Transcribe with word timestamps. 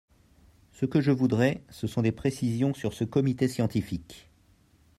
Ce 0.71 0.87
que 0.87 0.99
je 0.99 1.11
voudrais, 1.11 1.63
ce 1.69 1.85
sont 1.85 2.01
des 2.01 2.11
précisions 2.11 2.73
sur 2.73 2.91
ce 2.91 3.03
comité 3.03 3.47
scientifique. 3.47 4.31